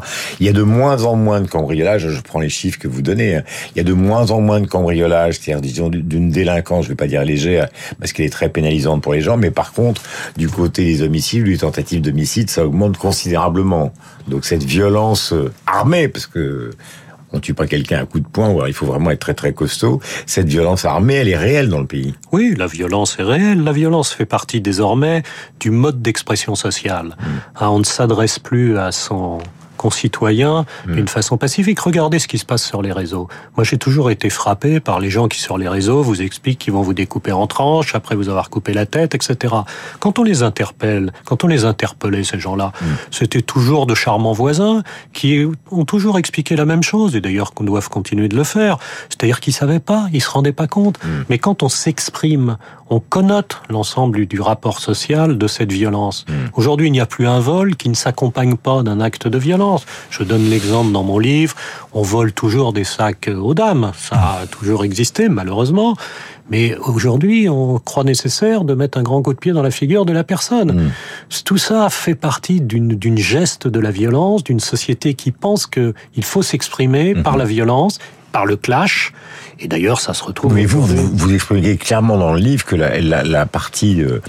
Il 0.41 0.47
y 0.47 0.49
a 0.49 0.53
de 0.53 0.63
moins 0.63 1.05
en 1.05 1.17
moins 1.17 1.41
de 1.41 1.47
cambriolages. 1.47 2.09
Je 2.09 2.21
prends 2.21 2.41
les 2.41 2.49
chiffres 2.49 2.79
que 2.79 2.89
vous 2.89 3.03
donnez. 3.03 3.37
Hein. 3.37 3.43
Il 3.75 3.79
y 3.79 3.81
a 3.81 3.85
de 3.85 3.93
moins 3.93 4.31
en 4.31 4.41
moins 4.41 4.61
de 4.61 4.67
cambriolages, 4.67 5.39
c'est-à-dire 5.39 5.61
disons 5.61 5.89
d'une 5.89 6.31
délinquance, 6.31 6.85
je 6.85 6.91
vais 6.91 6.97
pas 6.97 7.07
dire 7.07 7.25
légère, 7.25 7.69
parce 7.99 8.13
qu'elle 8.13 8.27
est 8.27 8.31
très 8.31 8.49
pénalisante 8.49 9.03
pour 9.03 9.13
les 9.13 9.21
gens, 9.21 9.37
mais 9.37 9.51
par 9.51 9.73
contre, 9.73 10.03
du 10.37 10.49
côté 10.49 10.85
des 10.85 11.03
homicides, 11.03 11.47
les 11.47 11.59
tentatives 11.59 12.01
d'homicide, 12.01 12.51
ça 12.51 12.67
augmente 12.67 12.97
considérablement. 12.97 13.93
Donc 14.29 14.45
cette 14.45 14.65
violence 14.65 15.33
euh, 15.33 15.53
armée, 15.67 16.09
parce 16.09 16.27
que 16.27 16.71
on 17.33 17.41
tue 17.41 17.55
pas 17.55 17.67
quelqu'un 17.67 18.03
à 18.03 18.07
coup 18.07 18.21
de 18.21 18.27
poing, 18.27 18.55
il 18.67 18.73
faut 18.73 18.87
vraiment 18.87 19.11
être 19.11 19.21
très 19.21 19.35
très 19.35 19.53
costaud. 19.53 20.01
Cette 20.27 20.49
violence 20.49 20.85
armée, 20.85 21.15
elle 21.15 21.29
est 21.29 21.37
réelle 21.37 21.69
dans 21.69 21.81
le 21.81 21.87
pays. 21.87 22.15
Oui, 22.33 22.55
la 22.57 22.67
violence 22.67 23.19
est 23.19 23.23
réelle. 23.23 23.63
La 23.63 23.73
violence 23.73 24.13
fait 24.13 24.27
partie 24.27 24.61
désormais 24.61 25.23
du 25.61 25.71
mode 25.71 26.01
d'expression 26.03 26.55
sociale. 26.55 27.17
Hmm. 27.19 27.63
Hein, 27.65 27.69
on 27.71 27.79
ne 27.81 27.85
s'adresse 27.85 28.39
plus 28.39 28.79
à 28.79 28.93
son 28.93 29.39
concitoyens 29.79 30.67
hmm. 30.87 30.95
d'une 30.95 31.09
façon 31.09 31.39
pacifique. 31.39 31.81
Regardez 31.81 32.19
ce 32.19 32.29
qui 32.29 32.37
se 32.37 32.45
passe 32.45 32.63
sur 32.63 32.83
les 32.83 32.93
réseaux. 32.93 33.29
Moi, 33.57 33.65
j'ai 33.65 33.79
toujours 33.79 34.11
été 34.11 34.29
frappé 34.29 34.81
par 34.81 35.01
les 35.01 35.09
gens 35.09 35.29
qui, 35.29 35.41
sur 35.41 35.57
les 35.57 35.69
réseaux, 35.69 36.03
vous 36.03 36.21
expliquent 36.21 36.59
qu'ils 36.59 36.75
vont 36.75 36.83
vous 36.83 36.93
découper 36.93 37.33
en 37.33 37.47
tranches 37.47 37.95
après 37.95 38.15
vous 38.15 38.29
avoir 38.29 38.51
coupé 38.51 38.75
la 38.75 38.85
tête, 38.85 39.15
etc. 39.15 39.55
Quand 40.01 40.19
on 40.19 40.23
les 40.23 40.43
interpelle, 40.43 41.13
quand 41.25 41.45
on 41.45 41.47
les 41.47 41.65
interpellait, 41.65 42.25
ces 42.25 42.39
gens-là, 42.39 42.73
hmm. 42.83 42.85
c'était 43.11 43.41
toujours 43.41 43.87
de 43.87 43.95
charmants 43.95 44.35
voisins 44.35 44.83
qui 45.15 45.47
ont 45.71 45.85
toujours 45.87 46.19
expliqué 46.19 46.57
la 46.57 46.67
même 46.67 46.83
chose, 46.83 47.17
et 47.17 47.23
d'ailleurs 47.23 47.55
qu'on 47.55 47.65
doit 47.65 47.81
continuer 47.81 48.29
de 48.29 48.37
le 48.37 48.45
faire. 48.45 48.79
C'est-à-dire 49.09 49.41
qu'ils 49.41 49.55
savaient 49.55 49.79
pas, 49.79 50.09
ils 50.13 50.23
se 50.23 50.29
rendaient 50.29 50.53
pas 50.53 50.67
compte. 50.67 50.99
Hmm. 51.03 51.25
Mais 51.31 51.39
quand 51.39 51.63
on 51.63 51.69
s'exprime, 51.69 52.59
on 52.91 53.01
connote 53.01 53.61
l'ensemble 53.69 54.27
du 54.27 54.41
rapport 54.41 54.81
social 54.81 55.39
de 55.39 55.47
cette 55.47 55.73
violence. 55.73 56.25
Aujourd'hui, 56.55 56.89
il 56.89 56.93
n'y 56.93 57.01
a 57.01 57.07
plus 57.07 57.27
un 57.27 57.41
vol 57.41 57.77
qui 57.77 57.89
ne 57.89 57.95
s'accompagne 57.95 58.57
pas 58.57 58.83
d'un 58.83 59.01
acte 59.01 59.29
de 59.29 59.39
violence. 59.39 59.85
Je 60.11 60.23
donne 60.23 60.49
l'exemple 60.49 60.93
dans 60.93 61.03
mon 61.03 61.19
livre, 61.19 61.55
on 61.93 62.03
vole 62.03 62.33
toujours 62.33 62.73
des 62.73 62.85
sacs 62.85 63.29
aux 63.29 63.55
dames, 63.55 63.93
ça 63.97 64.39
a 64.43 64.47
toujours 64.47 64.85
existé 64.85 65.29
malheureusement, 65.29 65.97
mais 66.51 66.77
aujourd'hui 66.77 67.49
on 67.49 67.79
croit 67.79 68.05
nécessaire 68.05 68.65
de 68.65 68.75
mettre 68.75 68.99
un 68.99 69.03
grand 69.03 69.23
coup 69.23 69.35
de 69.35 69.39
pied 69.39 69.53
dans 69.53 69.63
la 69.63 69.71
figure 69.71 70.07
de 70.07 70.13
la 70.13 70.25
personne. 70.25 70.73
Mm. 70.73 70.91
Tout 71.45 71.59
ça 71.59 71.89
fait 71.91 72.15
partie 72.15 72.61
d'une 72.61 73.19
geste 73.19 73.69
de 73.69 73.81
la 73.81 73.91
violence, 73.91 74.45
d'une 74.45 74.61
société 74.61 75.15
qui 75.15 75.33
pense 75.33 75.67
qu'il 75.67 75.95
faut 76.23 76.43
s'exprimer 76.43 77.15
mm-hmm. 77.15 77.23
par 77.23 77.37
la 77.37 77.45
violence, 77.45 77.99
par 78.33 78.47
le 78.47 78.57
clash, 78.57 79.13
et 79.59 79.69
d'ailleurs 79.69 80.01
ça 80.01 80.15
se 80.15 80.23
retrouve... 80.23 80.55
Mais 80.55 80.67
vous, 80.67 80.83
vous, 80.83 81.33
exprimez 81.33 81.77
clairement 81.77 82.17
dans 82.19 82.33
le 82.33 82.41
livre 82.41 82.65
que 82.65 82.77
la, 82.77 83.01
la, 83.01 83.47
partie... 83.47 84.03
Euh, 84.03 84.21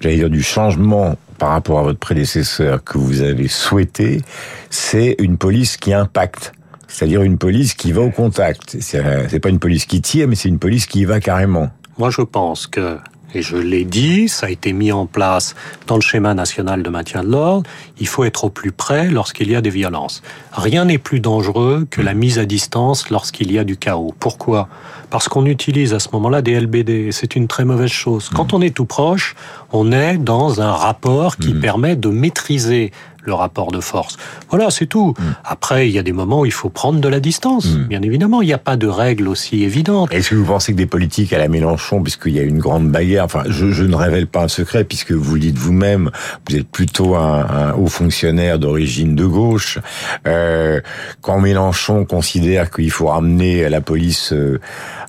j'allais 0.00 0.16
dire, 0.16 0.30
du 0.30 0.42
changement 0.42 1.16
par 1.38 1.50
rapport 1.50 1.78
à 1.78 1.82
votre 1.82 1.98
prédécesseur 1.98 2.82
que 2.84 2.98
vous 2.98 3.22
avez 3.22 3.48
souhaité, 3.48 4.22
c'est 4.70 5.16
une 5.18 5.36
police 5.36 5.76
qui 5.76 5.92
impacte. 5.92 6.52
C'est-à-dire 6.88 7.22
une 7.22 7.38
police 7.38 7.74
qui 7.74 7.90
va 7.90 8.02
au 8.02 8.10
contact. 8.10 8.76
C'est 8.80 9.40
pas 9.40 9.48
une 9.48 9.58
police 9.58 9.84
qui 9.84 10.00
tire, 10.00 10.28
mais 10.28 10.36
c'est 10.36 10.48
une 10.48 10.60
police 10.60 10.86
qui 10.86 11.00
y 11.00 11.04
va 11.04 11.18
carrément. 11.18 11.70
Moi, 11.98 12.10
je 12.10 12.22
pense 12.22 12.68
que 12.68 12.98
et 13.34 13.42
je 13.42 13.56
l'ai 13.56 13.84
dit, 13.84 14.28
ça 14.28 14.46
a 14.46 14.50
été 14.50 14.72
mis 14.72 14.92
en 14.92 15.06
place 15.06 15.54
dans 15.86 15.96
le 15.96 16.00
schéma 16.00 16.34
national 16.34 16.82
de 16.82 16.88
maintien 16.88 17.22
de 17.22 17.30
l'ordre, 17.30 17.68
il 17.98 18.06
faut 18.06 18.24
être 18.24 18.44
au 18.44 18.50
plus 18.50 18.72
près 18.72 19.10
lorsqu'il 19.10 19.50
y 19.50 19.56
a 19.56 19.60
des 19.60 19.70
violences. 19.70 20.22
Rien 20.52 20.84
n'est 20.84 20.98
plus 20.98 21.20
dangereux 21.20 21.86
que 21.90 22.00
la 22.00 22.14
mise 22.14 22.38
à 22.38 22.44
distance 22.44 23.10
lorsqu'il 23.10 23.52
y 23.52 23.58
a 23.58 23.64
du 23.64 23.76
chaos. 23.76 24.14
Pourquoi? 24.18 24.68
Parce 25.10 25.28
qu'on 25.28 25.46
utilise 25.46 25.94
à 25.94 26.00
ce 26.00 26.08
moment-là 26.12 26.42
des 26.42 26.58
LBD, 26.58 27.10
c'est 27.12 27.36
une 27.36 27.46
très 27.46 27.64
mauvaise 27.64 27.90
chose. 27.90 28.30
Quand 28.34 28.52
on 28.52 28.60
est 28.60 28.74
tout 28.74 28.84
proche, 28.84 29.34
on 29.72 29.92
est 29.92 30.18
dans 30.18 30.60
un 30.60 30.72
rapport 30.72 31.36
qui 31.36 31.54
mmh. 31.54 31.60
permet 31.60 31.96
de 31.96 32.08
maîtriser 32.08 32.92
le 33.24 33.34
rapport 33.34 33.72
de 33.72 33.80
force. 33.80 34.16
Voilà, 34.50 34.70
c'est 34.70 34.86
tout. 34.86 35.14
Mm. 35.18 35.22
Après, 35.44 35.88
il 35.88 35.92
y 35.92 35.98
a 35.98 36.02
des 36.02 36.12
moments 36.12 36.40
où 36.40 36.46
il 36.46 36.52
faut 36.52 36.68
prendre 36.68 37.00
de 37.00 37.08
la 37.08 37.20
distance. 37.20 37.66
Mm. 37.66 37.84
Bien 37.84 38.02
évidemment, 38.02 38.42
il 38.42 38.46
n'y 38.46 38.52
a 38.52 38.58
pas 38.58 38.76
de 38.76 38.86
règles 38.86 39.28
aussi 39.28 39.62
évidentes. 39.62 40.12
Est-ce 40.12 40.30
que 40.30 40.34
vous 40.34 40.44
pensez 40.44 40.72
que 40.72 40.76
des 40.76 40.86
politiques 40.86 41.32
à 41.32 41.38
la 41.38 41.48
Mélenchon, 41.48 42.02
puisqu'il 42.02 42.34
y 42.34 42.38
a 42.38 42.42
une 42.42 42.58
grande 42.58 42.90
bagarre, 42.90 43.24
enfin, 43.24 43.42
je, 43.48 43.84
ne 43.84 43.96
révèle 43.96 44.26
pas 44.26 44.42
un 44.42 44.48
secret, 44.48 44.84
puisque 44.84 45.12
vous 45.12 45.38
dites 45.38 45.56
vous-même, 45.56 46.10
vous 46.48 46.56
êtes 46.56 46.68
plutôt 46.68 47.16
un, 47.16 47.72
haut 47.72 47.86
fonctionnaire 47.86 48.58
d'origine 48.58 49.14
de 49.14 49.26
gauche. 49.26 49.78
Euh, 50.26 50.80
quand 51.20 51.40
Mélenchon 51.40 52.04
considère 52.04 52.70
qu'il 52.70 52.90
faut 52.90 53.06
ramener 53.06 53.68
la 53.68 53.80
police 53.80 54.32
euh, 54.32 54.60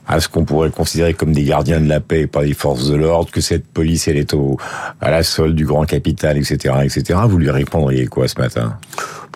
à 0.07 0.19
ce 0.19 0.27
qu'on 0.29 0.45
pourrait 0.45 0.69
considérer 0.69 1.13
comme 1.13 1.33
des 1.33 1.43
gardiens 1.43 1.81
de 1.81 1.89
la 1.89 2.00
paix 2.00 2.21
et 2.21 2.27
pas 2.27 2.43
des 2.43 2.53
forces 2.53 2.89
de 2.89 2.95
l'ordre, 2.95 3.31
que 3.31 3.41
cette 3.41 3.65
police, 3.65 4.07
elle 4.07 4.17
est 4.17 4.33
au, 4.33 4.57
à 5.01 5.12
la 5.12 5.24
solde 5.24 5.55
du 5.55 5.65
grand 5.65 5.85
capital, 5.85 6.38
etc., 6.38 6.75
etc., 6.83 7.19
vous 7.27 7.38
lui 7.38 7.50
répondriez 7.50 8.07
quoi 8.07 8.27
ce 8.27 8.39
matin? 8.39 8.77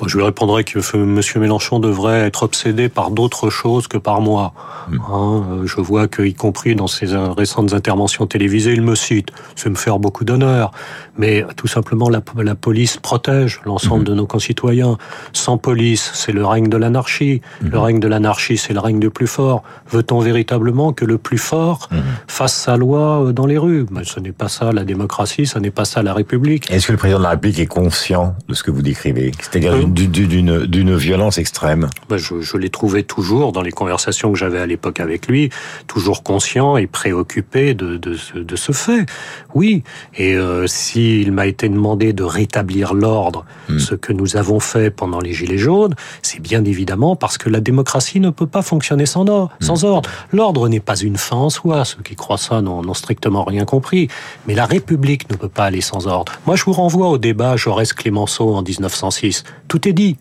Je 0.07 0.17
lui 0.17 0.23
répondrai 0.23 0.63
que 0.63 0.79
M. 0.95 1.21
Mélenchon 1.41 1.79
devrait 1.79 2.21
être 2.21 2.43
obsédé 2.43 2.89
par 2.89 3.11
d'autres 3.11 3.49
choses 3.49 3.87
que 3.87 3.97
par 3.97 4.21
moi. 4.21 4.53
Hmm. 4.89 4.97
Hein, 5.11 5.45
euh, 5.51 5.65
je 5.65 5.81
vois 5.81 6.07
qu'y 6.07 6.33
compris 6.33 6.75
dans 6.75 6.87
ses 6.87 7.07
récentes 7.15 7.73
interventions 7.73 8.25
télévisées, 8.25 8.73
il 8.73 8.81
me 8.81 8.95
cite. 8.95 9.29
C'est 9.55 9.69
me 9.69 9.75
faire 9.75 9.99
beaucoup 9.99 10.23
d'honneur. 10.23 10.71
Mais 11.17 11.45
tout 11.57 11.67
simplement, 11.67 12.09
la, 12.09 12.21
police 12.55 12.97
protège 12.97 13.61
l'ensemble 13.65 14.03
hmm. 14.03 14.07
de 14.07 14.13
nos 14.15 14.27
concitoyens. 14.27 14.97
Sans 15.33 15.57
police, 15.57 16.11
c'est 16.13 16.31
le 16.31 16.45
règne 16.45 16.69
de 16.69 16.77
l'anarchie. 16.77 17.41
Le 17.61 17.69
hmm. 17.69 17.81
règne 17.81 17.99
de 17.99 18.07
l'anarchie, 18.07 18.57
c'est 18.57 18.73
le 18.73 18.79
règne 18.79 18.99
du 18.99 19.09
plus 19.09 19.27
fort. 19.27 19.63
Veut-on 19.91 20.19
véritablement 20.19 20.93
que 20.93 21.05
le 21.05 21.17
plus 21.17 21.37
fort 21.37 21.89
fasse 22.27 22.55
sa 22.55 22.77
loi 22.77 23.25
euh, 23.25 23.31
dans 23.33 23.45
les 23.45 23.57
rues? 23.57 23.85
Mais 23.91 24.03
Ce 24.05 24.19
n'est 24.19 24.31
pas 24.31 24.47
ça 24.47 24.71
la 24.71 24.83
démocratie, 24.83 25.45
ce 25.45 25.59
n'est 25.59 25.71
pas 25.71 25.85
ça 25.85 26.03
la 26.03 26.13
République. 26.13 26.71
Est-ce 26.71 26.87
que 26.87 26.91
le 26.93 26.97
président 26.97 27.19
de 27.19 27.23
la 27.23 27.31
République 27.31 27.59
est 27.59 27.65
conscient 27.65 28.35
de 28.47 28.53
ce 28.53 28.63
que 28.63 28.71
vous 28.71 28.81
décrivez? 28.81 29.31
C'est-à-dire 29.39 29.73
d'une 29.93 30.96
violence 30.96 31.38
extrême. 31.38 31.89
Ben 32.10 32.17
je, 32.17 32.41
je 32.41 32.58
l'ai 32.58 32.69
trouvé 32.69 33.03
toujours 33.03 33.51
dans 33.51 33.62
les 33.62 33.72
conversations 33.72 34.31
que 34.31 34.38
j'avais 34.38 34.60
à 34.60 34.65
l'époque 34.65 35.00
avec 35.00 35.27
lui, 35.27 35.50
toujours 35.88 36.24
conscient 36.24 36.77
et 36.77 36.88
préoccupé 36.88 37.74
de, 37.74 37.98
de, 37.98 38.17
de 38.36 38.55
ce 38.55 38.72
fait. 38.72 39.05
Oui, 39.53 39.84
et 40.17 40.36
euh, 40.36 40.67
s'il 40.67 41.31
m'a 41.31 41.48
été 41.48 41.69
demandé 41.69 42.13
de 42.13 42.24
rétablir 42.24 42.93
l'ordre, 42.93 43.46
hmm. 43.69 43.79
ce 43.79 43.96
que 43.96 44.13
nous 44.13 44.38
avons 44.38 44.60
fait 44.60 44.91
pendant 44.91 45.19
les 45.19 45.34
Gilets 45.34 45.58
jaunes, 45.58 45.96
c'est 46.22 46.39
bien 46.39 46.63
évidemment 46.63 47.15
parce 47.15 47.38
que 47.38 47.50
la 47.50 47.60
démocratie 47.60 48.19
ne 48.19 48.29
peut 48.29 48.48
pas 48.48 48.62
fonctionner 48.62 49.05
sans 49.05 49.27
ordre. 49.29 49.51
Hmm. 49.60 49.65
Sans 49.65 49.84
ordre. 49.84 50.10
L'ordre 50.31 50.67
n'est 50.67 50.79
pas 50.79 50.98
une 50.98 51.17
fin 51.17 51.38
en 51.38 51.50
soi. 51.50 51.86
Ceux 51.86 52.01
qui 52.03 52.15
croient 52.15 52.38
ça 52.38 52.62
n'ont 52.62 52.93
strictement 52.93 53.43
rien 53.43 53.65
compris. 53.65 54.08
Mais 54.48 54.55
la 54.55 54.65
République 54.65 55.29
ne 55.29 55.36
peut 55.36 55.50
pas 55.50 55.65
aller 55.65 55.81
sans 55.81 56.08
ordre. 56.08 56.34
Moi, 56.46 56.55
je 56.55 56.63
vous 56.63 56.74
renvoie 56.74 57.10
au 57.10 57.17
débat 57.17 57.55
Jaurès-Clémenceau 57.55 58.53
en 58.53 58.62
1906. 58.62 59.43
Tout 59.67 59.78
est 59.88 59.93
dit. 59.93 60.17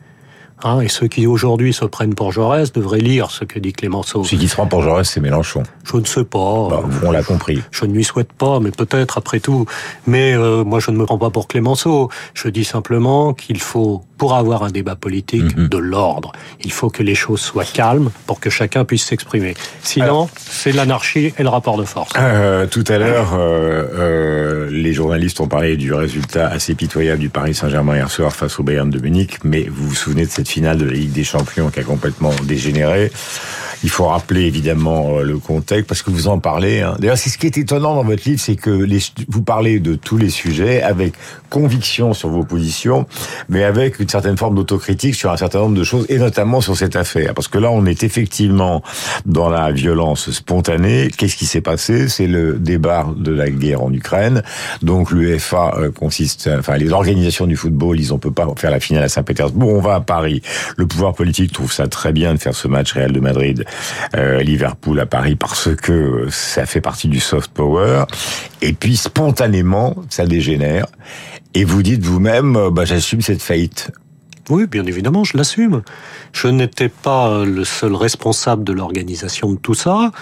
Hein, 0.65 0.81
et 0.81 0.89
ceux 0.89 1.07
qui 1.07 1.27
aujourd'hui 1.27 1.73
se 1.73 1.85
prennent 1.85 2.15
pour 2.15 2.33
Jaurès 2.33 2.73
devraient 2.73 2.99
lire 2.99 3.31
ce 3.31 3.45
que 3.45 3.61
dit 3.61 3.73
Clémenceau. 3.73 4.25
Celui 4.25 4.39
qui 4.39 4.49
se 4.49 4.55
prend 4.55 4.67
pour 4.67 4.83
Jaurès, 4.83 5.09
c'est 5.09 5.21
Mélenchon. 5.21 5.63
Je 5.85 5.97
ne 5.97 6.05
sais 6.05 6.25
pas. 6.25 6.69
Bah, 6.69 6.83
on 7.05 7.13
l'a 7.13 7.23
compris. 7.23 7.63
Je 7.71 7.85
ne 7.85 7.93
lui 7.93 8.03
souhaite 8.03 8.33
pas, 8.33 8.59
mais 8.59 8.73
peut-être 8.73 9.19
après 9.19 9.39
tout. 9.39 9.67
Mais 10.07 10.35
euh, 10.35 10.65
moi, 10.65 10.81
je 10.81 10.91
ne 10.91 10.97
me 10.97 11.05
prends 11.05 11.19
pas 11.19 11.31
pour 11.31 11.47
Clémenceau. 11.47 12.11
Je 12.35 12.49
dis 12.49 12.65
simplement 12.65 13.35
qu'il 13.35 13.61
faut, 13.61 14.03
pour 14.19 14.35
avoir 14.35 14.65
un 14.65 14.71
débat 14.71 14.97
politique, 14.97 15.57
mhm. 15.57 15.69
de 15.69 15.79
l'ordre. 15.79 16.33
Il 16.65 16.73
faut 16.73 16.91
que 16.91 17.03
les 17.03 17.15
choses 17.15 17.41
soient 17.41 17.65
calmes 17.65 18.11
pour 18.27 18.41
que 18.41 18.51
chacun 18.51 18.85
puisse 18.85 19.05
s'exprimer. 19.05 19.55
Sinon, 19.83 20.29
c'est 20.37 20.73
l'anarchie 20.73 21.33
et 21.39 21.43
le 21.43 21.49
rapport 21.49 21.79
de 21.79 21.85
force. 21.85 22.13
Euh, 22.17 22.67
tout 22.67 22.85
à 22.89 22.99
l'heure, 22.99 23.35
euh, 23.35 23.85
euh, 23.95 24.71
les 24.71 24.93
journalistes 24.93 25.41
ont 25.41 25.49
parlé 25.49 25.77
du 25.77 25.93
résultat 25.95 26.49
assez 26.49 26.75
pitoyable 26.75 27.21
du 27.21 27.29
Paris 27.29 27.55
Saint-Germain 27.55 27.97
hier 27.97 28.11
soir 28.11 28.35
face 28.35 28.59
au 28.59 28.63
Bayern 28.63 28.91
de 28.91 28.99
Munich, 28.99 29.39
mais 29.45 29.67
vous 29.71 29.89
vous 29.89 29.95
souvenez 29.95 30.27
de 30.27 30.31
cette 30.31 30.49
finale 30.49 30.79
de 30.79 30.85
la 30.85 30.93
Ligue 30.93 31.13
des 31.13 31.25
Champions 31.25 31.71
qui 31.71 31.81
a 31.81 31.85
complètement 31.85 32.33
dégénéré. 32.45 33.11
Il 33.85 33.91
faut 33.91 34.07
rappeler 34.07 34.43
évidemment 34.43 35.19
euh, 35.19 35.23
le 35.23 35.39
contexte 35.39 35.87
parce 35.87 36.03
que 36.03 36.11
vous 36.11 36.27
en 36.27 36.41
parlez. 36.41 36.81
Hein. 36.81 36.97
D'ailleurs, 36.99 37.19
c'est 37.19 37.31
ce 37.31 37.39
qui 37.39 37.47
est 37.47 37.57
étonnant 37.59 37.95
dans 37.95 38.03
votre 38.03 38.29
livre, 38.29 38.41
c'est 38.41 38.57
que 38.57 38.71
les, 38.71 38.99
vous 39.29 39.43
parlez 39.43 39.79
de 39.79 39.95
tous 39.95 40.17
les 40.17 40.31
sujets 40.31 40.83
avec 40.83 41.15
conviction 41.49 42.13
sur 42.13 42.29
vos 42.29 42.43
positions, 42.43 43.07
mais 43.49 43.63
avec 43.63 44.01
une 44.01 44.08
certaine 44.11 44.37
forme 44.37 44.55
d'autocritique 44.55 45.15
sur 45.15 45.31
un 45.31 45.37
certain 45.37 45.61
nombre 45.61 45.77
de 45.77 45.85
choses, 45.85 46.07
et 46.09 46.19
notamment 46.19 46.61
sur 46.61 46.77
cette 46.77 46.97
affaire. 46.97 47.35
Parce 47.35 47.49
que 47.49 47.59
là, 47.59 47.71
on 47.71 47.87
est 47.87 48.03
effectivement 48.03 48.83
dans 49.27 49.49
la 49.49 49.73
violence 49.73 50.31
spontanée. 50.31 51.11
Qu'est-ce 51.17 51.37
qui 51.37 51.47
s'est 51.47 51.61
passé? 51.61 52.09
C'est 52.09 52.27
le 52.27 52.55
débat 52.55 53.07
de 53.17 53.33
la 53.33 53.51
guerre 53.51 53.83
en 53.83 53.93
Ukraine. 53.93 54.43
Donc 54.83 55.11
l'UEFA 55.11 55.75
euh, 55.79 55.91
consiste, 55.91 56.49
enfin 56.59 56.77
les 56.77 56.93
organisations 56.93 57.47
du 57.47 57.57
football, 57.57 57.99
ils 58.01 58.13
on 58.13 58.19
peut 58.19 58.31
pas 58.31 58.47
faire 58.57 58.71
la 58.71 58.81
finale 58.81 59.05
à 59.05 59.09
Saint-Pétersbourg. 59.09 59.73
On 59.73 59.81
va 59.81 59.97
à 59.97 60.01
Paris. 60.01 60.43
Le 60.77 60.87
pouvoir 60.87 61.15
politique 61.15 61.53
trouve 61.53 61.73
ça 61.73 61.89
très 61.89 62.13
bien 62.13 62.35
de 62.35 62.39
faire 62.39 62.55
ce 62.55 62.69
match 62.69 62.93
Real 62.93 63.13
de 63.13 63.21
Madrid 63.21 63.65
euh, 64.17 64.43
Liverpool 64.43 64.99
à 65.01 65.07
Paris 65.07 65.37
parce 65.37 65.75
que 65.75 66.27
ça 66.31 66.67
fait 66.67 66.81
partie 66.81 67.09
du 67.09 67.21
soft 67.21 67.51
power. 67.51 68.05
Et 68.63 68.73
puis 68.73 68.97
spontanément, 68.97 69.97
ça 70.09 70.27
dégénère. 70.27 70.87
Et 71.59 71.65
vous 71.65 71.83
dites 71.83 72.05
vous-même, 72.05 72.55
euh, 72.55 72.71
bah, 72.71 72.85
j'assume 72.85 73.21
cette 73.21 73.43
faillite. 73.43 73.91
Oui, 74.49 74.67
bien 74.67 74.85
évidemment, 74.87 75.25
je 75.25 75.37
l'assume. 75.37 75.83
Je 76.33 76.49
n'étais 76.49 76.89
pas 76.89 77.45
le 77.45 77.65
seul 77.65 77.95
responsable 77.95 78.65
de 78.65 78.73
l'organisation 78.73 79.53
de 79.53 79.59
tout 79.59 79.75
ça. 79.75 80.13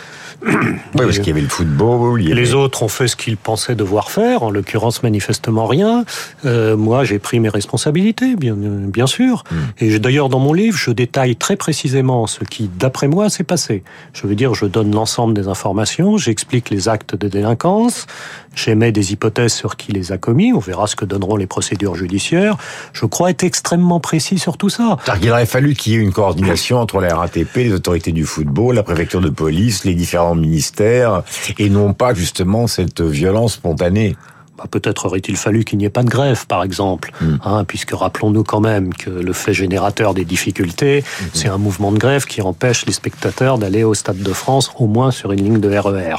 Oui, 0.95 1.02
parce 1.04 1.18
qu'il 1.18 1.28
y 1.28 1.30
avait 1.30 1.42
le 1.42 1.49
football. 1.49 2.21
Les 2.21 2.54
autres 2.54 2.83
ont 2.83 2.88
fait 2.88 3.09
ce 3.09 3.16
qu'ils 3.16 3.37
pensaient 3.37 3.75
devoir 3.75 4.11
faire, 4.11 4.42
en 4.42 4.50
l'occurrence 4.50 5.02
manifestement 5.02 5.66
rien. 5.66 6.04
Euh, 6.45 6.76
moi, 6.76 7.04
j'ai 7.04 7.18
pris 7.18 7.40
mes 7.40 7.49
responsabilités, 7.49 8.37
bien, 8.37 8.54
bien 8.54 9.06
sûr. 9.06 9.45
Hmm. 9.50 9.56
Et 9.78 9.99
d'ailleurs, 9.99 10.28
dans 10.28 10.38
mon 10.38 10.52
livre, 10.52 10.76
je 10.76 10.90
détaille 10.90 11.37
très 11.37 11.56
précisément 11.56 12.26
ce 12.26 12.45
qui, 12.45 12.68
d'après 12.68 13.09
moi, 13.09 13.28
s'est 13.28 13.45
passé. 13.45 13.83
Je 14.12 14.26
veux 14.26 14.35
dire, 14.35 14.54
je 14.54 14.66
donne 14.66 14.95
l'ensemble 14.95 15.35
des 15.35 15.49
informations, 15.49 16.16
j'explique 16.16 16.71
les 16.71 16.88
actes 16.88 17.14
de 17.14 17.28
délinquance, 17.28 18.06
j'émets 18.54 18.92
des 18.92 19.12
hypothèses 19.12 19.52
sur 19.52 19.76
qui 19.76 19.92
les 19.92 20.12
a 20.12 20.18
commis, 20.18 20.52
on 20.52 20.59
verra 20.59 20.87
ce 20.87 20.97
que 20.97 21.04
donneront 21.04 21.37
les 21.37 21.47
procédures 21.47 21.95
judiciaires. 21.95 22.56
Je 22.92 23.06
crois 23.06 23.30
être 23.30 23.45
extrêmement 23.45 24.00
précis 24.00 24.15
sur 24.20 24.56
tout 24.56 24.68
ça. 24.68 24.96
Il 25.23 25.30
aurait 25.30 25.46
fallu 25.46 25.75
qu'il 25.75 25.92
y 25.92 25.96
ait 25.96 26.00
une 26.00 26.12
coordination 26.12 26.78
entre 26.78 27.00
la 27.00 27.14
RATP, 27.14 27.56
les 27.56 27.73
autorités 27.73 28.12
du 28.12 28.25
football, 28.25 28.75
la 28.75 28.82
préfecture 28.82 29.20
de 29.20 29.30
police, 29.30 29.85
les 29.85 29.94
différents 29.94 30.35
ministères, 30.35 31.23
et 31.58 31.68
non 31.68 31.92
pas 31.92 32.14
justement 32.14 32.66
cette 32.66 33.00
violence 33.00 33.54
spontanée. 33.54 34.16
Bah, 34.56 34.64
peut-être 34.70 35.06
aurait-il 35.06 35.37
fallu 35.37 35.64
qu'il 35.64 35.78
n'y 35.78 35.85
ait 35.85 35.90
pas 35.90 36.02
de 36.02 36.08
grève, 36.08 36.46
par 36.46 36.62
exemple, 36.62 37.12
hmm. 37.20 37.37
hein, 37.44 37.64
puisque 37.64 37.92
rappelons-nous 37.92 38.42
quand 38.42 38.61
même 38.61 38.94
que 38.94 39.11
le 39.11 39.32
fait 39.35 39.52
générateur 39.52 40.14
des 40.14 40.25
difficultés, 40.25 41.00
hmm. 41.00 41.25
c'est 41.35 41.49
un 41.49 41.58
mouvement 41.58 41.92
de 41.92 41.99
grève 41.99 42.25
qui 42.25 42.40
empêche 42.40 42.87
les 42.87 42.92
spectateurs 42.92 43.58
d'aller 43.58 43.85
au 43.85 43.92
Stade 43.92 44.23
de 44.23 44.32
France, 44.32 44.70
au 44.78 44.87
moins 44.87 45.11
sur 45.11 45.32
une 45.32 45.44
ligne 45.44 45.61
de 45.61 45.76
RER. 45.76 46.16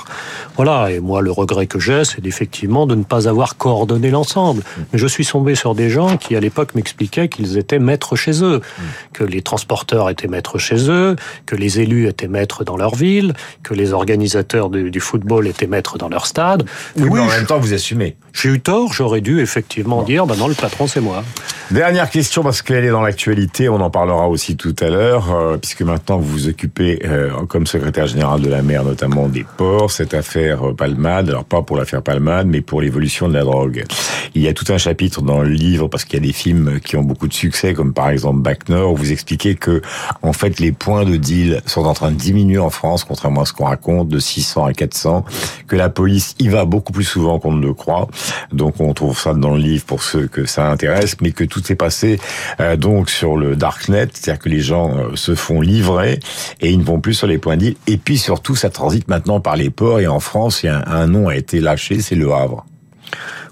Voilà, 0.58 0.90
et 0.92 1.00
moi 1.00 1.22
le 1.22 1.32
regret 1.32 1.68
que 1.68 1.80
j'ai, 1.80 2.04
c'est 2.04 2.26
effectivement 2.26 2.88
de 2.88 2.96
ne 2.96 3.04
pas 3.04 3.30
avoir 3.30 3.58
coordonné 3.58 4.10
l'ensemble. 4.10 4.64
Mais 4.92 4.98
je 4.98 5.06
suis 5.06 5.26
tombé 5.26 5.54
sur 5.54 5.76
des 5.76 5.92
gens 5.92 6.18
qui 6.18 6.36
à 6.36 6.40
l'époque 6.40 6.74
m'expliquaient 6.74 7.30
qu'ils 7.30 7.60
étaient 7.60 7.78
maîtres 7.78 8.16
chez 8.16 8.44
eux, 8.44 8.62
que 9.14 9.24
les 9.24 9.44
transporteurs 9.44 10.10
étaient 10.10 10.28
maîtres 10.28 10.58
chez 10.58 10.90
eux, 10.90 11.16
que 11.46 11.56
les 11.56 11.80
élus 11.80 12.08
étaient 12.08 12.28
maîtres 12.28 12.64
dans 12.64 12.76
leur 12.76 12.96
ville, 12.96 13.34
que 13.62 13.76
les 13.76 13.94
organisateurs 13.94 14.72
du, 14.72 15.00
football 15.00 15.48
étaient 15.48 15.68
maîtres 15.68 16.00
dans 16.00 16.10
leur 16.10 16.26
stade. 16.26 16.66
Oui, 16.98 17.08
mais 17.14 17.20
en 17.20 17.28
même 17.28 17.46
temps 17.46 17.60
vous 17.60 17.76
assumez. 17.76 18.16
J'ai 18.34 18.50
eu 18.50 18.60
tort, 18.60 18.94
j'aurais 18.94 19.22
dû 19.22 19.42
effectivement 19.42 20.02
dire, 20.02 20.26
bah 20.26 20.36
non, 20.40 20.48
le 20.48 20.56
patron 20.56 20.88
c'est 20.88 21.02
moi. 21.02 21.24
Dernière 21.70 22.10
question, 22.10 22.44
parce 22.44 22.62
qu'elle 22.62 22.86
est 22.86 22.92
dans 22.92 23.02
l'actualité, 23.02 23.68
on 23.70 23.82
en 23.82 23.90
parlera 23.90 24.28
aussi 24.30 24.56
tout 24.56 24.76
à 24.80 24.88
l'heure, 24.88 25.36
euh, 25.36 25.58
puisque 25.58 25.82
maintenant 25.82 26.18
vous 26.18 26.30
vous 26.30 26.48
occupez, 26.48 27.02
euh, 27.06 27.30
comme 27.48 27.68
secrétaire 27.68 28.08
général 28.08 28.42
de 28.42 28.50
la 28.50 28.62
mer, 28.62 28.84
notamment 28.84 29.28
des 29.28 29.46
ports, 29.58 29.92
cette 29.92 30.14
affaire 30.14 30.47
euh, 30.52 30.74
Palmade, 30.74 31.30
alors 31.30 31.46
pas 31.46 31.62
pour 31.62 31.78
l'affaire 31.78 32.02
Palmade, 32.02 32.48
mais 32.48 32.62
pour 32.62 32.82
l'évolution 32.82 33.28
de 33.28 33.34
la 33.34 33.44
drogue. 33.44 33.86
Il 34.36 34.42
y 34.42 34.48
a 34.48 34.54
tout 34.54 34.66
un 34.70 34.78
chapitre 34.78 35.22
dans 35.22 35.42
le 35.42 35.50
livre, 35.50 35.88
parce 35.88 36.06
qu'il 36.06 36.20
y 36.20 36.24
a 36.24 36.26
des 36.26 36.34
films 36.34 36.80
qui 36.80 36.96
ont 36.96 37.04
beaucoup 37.04 37.28
de 37.28 37.34
succès, 37.34 37.74
comme 37.74 37.94
par 37.94 38.10
exemple 38.10 38.40
Back 38.42 38.70
où 38.70 38.96
vous 38.96 39.12
expliquez 39.12 39.56
que, 39.56 39.82
en 40.22 40.34
fait, 40.34 40.60
les 40.60 40.72
points 40.72 41.06
de 41.06 41.16
deal 41.16 41.62
sont 41.66 41.86
en 41.86 41.94
train 41.94 42.12
de 42.12 42.18
diminuer 42.18 42.58
en 42.58 42.70
France, 42.70 43.04
contrairement 43.04 43.42
à 43.42 43.46
ce 43.46 43.54
qu'on 43.54 43.66
raconte, 43.66 44.10
de 44.10 44.20
600 44.20 44.66
à 44.66 44.74
400, 44.74 45.26
que 45.68 45.76
la 45.76 45.90
police 45.90 46.36
y 46.40 46.48
va 46.50 46.66
beaucoup 46.66 46.92
plus 46.92 47.04
souvent 47.04 47.40
qu'on 47.40 47.54
ne 47.54 47.66
le 47.66 47.74
croit, 47.74 48.08
donc 48.52 48.80
on 48.80 48.94
trouve 48.94 49.18
ça 49.18 49.34
dans 49.34 49.56
le 49.56 49.62
livre 49.62 49.86
pour 49.86 50.04
ceux 50.04 50.28
que 50.28 50.46
ça 50.46 50.70
intéresse, 50.70 51.16
mais 51.22 51.32
que 51.32 51.44
tout 51.44 51.72
est 51.72 51.76
passé 51.76 52.20
euh, 52.60 52.76
donc 52.76 53.10
sur 53.10 53.38
le 53.38 53.56
darknet, 53.56 54.08
c'est-à-dire 54.14 54.42
que 54.42 54.50
les 54.50 54.60
gens 54.60 54.96
euh, 54.98 55.16
se 55.16 55.36
font 55.36 55.62
livrer 55.62 56.20
et 56.62 56.70
ils 56.70 56.80
ne 56.80 56.84
vont 56.84 57.00
plus 57.00 57.14
sur 57.14 57.28
les 57.28 57.38
points 57.38 57.58
d'île. 57.58 57.76
Et 57.88 57.98
puis 57.98 58.18
surtout, 58.18 58.56
ça 58.56 58.70
transite 58.70 59.08
maintenant 59.08 59.40
par 59.40 59.56
les 59.56 59.70
ports 59.70 60.00
et 60.00 60.08
en 60.08 60.20
France, 60.20 60.37
un 60.86 61.08
nom 61.08 61.28
a 61.28 61.36
été 61.36 61.60
lâché, 61.60 62.02
c'est 62.02 62.16
le 62.16 62.32
Havre. 62.32 62.66